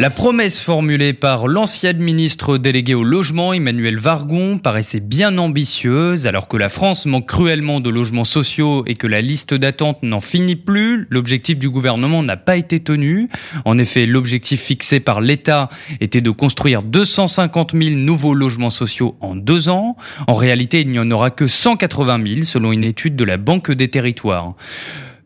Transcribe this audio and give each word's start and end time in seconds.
La 0.00 0.08
promesse 0.08 0.60
formulée 0.60 1.12
par 1.12 1.46
l'ancien 1.46 1.92
ministre 1.92 2.56
délégué 2.56 2.94
au 2.94 3.04
logement, 3.04 3.52
Emmanuel 3.52 3.98
Vargon, 3.98 4.56
paraissait 4.56 4.98
bien 4.98 5.36
ambitieuse. 5.36 6.26
Alors 6.26 6.48
que 6.48 6.56
la 6.56 6.70
France 6.70 7.04
manque 7.04 7.28
cruellement 7.28 7.80
de 7.80 7.90
logements 7.90 8.24
sociaux 8.24 8.82
et 8.86 8.94
que 8.94 9.06
la 9.06 9.20
liste 9.20 9.52
d'attente 9.52 10.02
n'en 10.02 10.20
finit 10.20 10.56
plus, 10.56 11.06
l'objectif 11.10 11.58
du 11.58 11.68
gouvernement 11.68 12.22
n'a 12.22 12.38
pas 12.38 12.56
été 12.56 12.80
tenu. 12.80 13.28
En 13.66 13.76
effet, 13.76 14.06
l'objectif 14.06 14.62
fixé 14.62 15.00
par 15.00 15.20
l'État 15.20 15.68
était 16.00 16.22
de 16.22 16.30
construire 16.30 16.82
250 16.82 17.72
000 17.76 17.96
nouveaux 17.96 18.32
logements 18.32 18.70
sociaux 18.70 19.16
en 19.20 19.36
deux 19.36 19.68
ans. 19.68 19.98
En 20.26 20.32
réalité, 20.32 20.80
il 20.80 20.88
n'y 20.88 20.98
en 20.98 21.10
aura 21.10 21.28
que 21.28 21.46
180 21.46 22.26
000 22.26 22.42
selon 22.44 22.72
une 22.72 22.84
étude 22.84 23.16
de 23.16 23.24
la 23.24 23.36
Banque 23.36 23.70
des 23.70 23.88
territoires. 23.88 24.54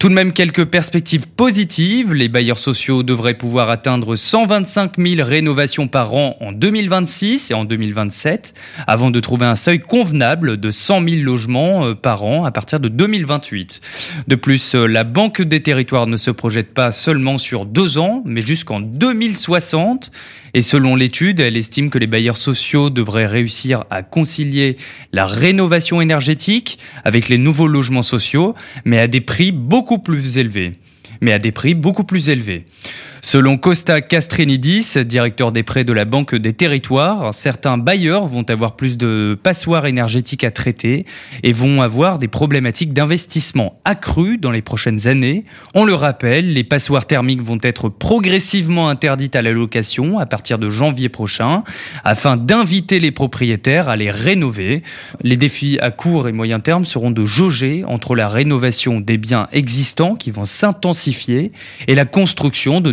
Tout 0.00 0.08
de 0.08 0.14
même 0.14 0.32
quelques 0.32 0.64
perspectives 0.64 1.28
positives. 1.28 2.14
Les 2.14 2.30
bailleurs 2.30 2.58
sociaux 2.58 3.02
devraient 3.02 3.36
pouvoir 3.36 3.68
atteindre 3.68 4.16
125 4.16 4.92
000 4.96 5.28
rénovations 5.28 5.88
par 5.88 6.14
an 6.14 6.38
en 6.40 6.52
2026 6.52 7.50
et 7.50 7.54
en 7.54 7.66
2027, 7.66 8.54
avant 8.86 9.10
de 9.10 9.20
trouver 9.20 9.44
un 9.44 9.56
seuil 9.56 9.78
convenable 9.78 10.56
de 10.58 10.70
100 10.70 11.06
000 11.06 11.22
logements 11.22 11.84
euh, 11.84 11.94
par 11.94 12.24
an 12.24 12.46
à 12.46 12.50
partir 12.50 12.80
de 12.80 12.88
2028. 12.88 13.82
De 14.26 14.36
plus, 14.36 14.74
euh, 14.74 14.86
la 14.86 15.04
Banque 15.04 15.42
des 15.42 15.62
territoires 15.62 16.06
ne 16.06 16.16
se 16.16 16.30
projette 16.30 16.72
pas 16.72 16.92
seulement 16.92 17.36
sur 17.36 17.66
deux 17.66 17.98
ans, 17.98 18.22
mais 18.24 18.40
jusqu'en 18.40 18.80
2060. 18.80 20.12
Et 20.54 20.62
selon 20.62 20.96
l'étude, 20.96 21.40
elle 21.40 21.56
estime 21.56 21.90
que 21.90 21.98
les 21.98 22.06
bailleurs 22.06 22.36
sociaux 22.36 22.90
devraient 22.90 23.26
réussir 23.26 23.84
à 23.90 24.02
concilier 24.02 24.76
la 25.12 25.26
rénovation 25.26 26.00
énergétique 26.00 26.78
avec 27.04 27.28
les 27.28 27.38
nouveaux 27.38 27.68
logements 27.68 28.02
sociaux, 28.02 28.54
mais 28.84 28.98
à 28.98 29.06
des 29.06 29.20
prix 29.20 29.52
beaucoup 29.52 29.89
plus 29.98 30.38
élevés. 30.38 30.72
Mais 31.20 31.32
à 31.32 31.38
des 31.38 31.52
prix 31.52 31.74
beaucoup 31.74 32.04
plus 32.04 32.28
élevés. 32.28 32.64
Selon 33.22 33.58
Costa 33.58 34.00
Castrinidis, 34.00 34.94
directeur 35.04 35.52
des 35.52 35.62
prêts 35.62 35.84
de 35.84 35.92
la 35.92 36.06
Banque 36.06 36.34
des 36.34 36.54
Territoires, 36.54 37.34
certains 37.34 37.76
bailleurs 37.76 38.24
vont 38.24 38.44
avoir 38.48 38.76
plus 38.76 38.96
de 38.96 39.38
passoires 39.40 39.84
énergétiques 39.84 40.42
à 40.42 40.50
traiter 40.50 41.04
et 41.42 41.52
vont 41.52 41.82
avoir 41.82 42.18
des 42.18 42.28
problématiques 42.28 42.94
d'investissement 42.94 43.78
accrues 43.84 44.38
dans 44.38 44.50
les 44.50 44.62
prochaines 44.62 45.06
années. 45.06 45.44
On 45.74 45.84
le 45.84 45.92
rappelle, 45.92 46.54
les 46.54 46.64
passoires 46.64 47.06
thermiques 47.06 47.42
vont 47.42 47.58
être 47.62 47.90
progressivement 47.90 48.88
interdites 48.88 49.36
à 49.36 49.42
la 49.42 49.52
location 49.52 50.18
à 50.18 50.24
partir 50.24 50.58
de 50.58 50.70
janvier 50.70 51.10
prochain 51.10 51.62
afin 52.04 52.38
d'inviter 52.38 53.00
les 53.00 53.12
propriétaires 53.12 53.90
à 53.90 53.96
les 53.96 54.10
rénover. 54.10 54.82
Les 55.22 55.36
défis 55.36 55.78
à 55.82 55.90
court 55.90 56.26
et 56.26 56.32
moyen 56.32 56.58
terme 56.58 56.86
seront 56.86 57.10
de 57.10 57.26
jauger 57.26 57.84
entre 57.84 58.14
la 58.14 58.28
rénovation 58.28 58.98
des 58.98 59.18
biens 59.18 59.46
existants 59.52 60.14
qui 60.14 60.30
vont 60.30 60.46
s'intensifier 60.46 61.52
et 61.86 61.94
la 61.94 62.06
construction 62.06 62.80
de 62.80 62.92